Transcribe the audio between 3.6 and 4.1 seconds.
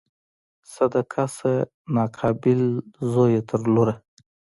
لوره